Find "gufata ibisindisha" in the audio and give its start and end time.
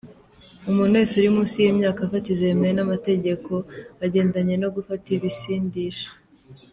4.75-6.07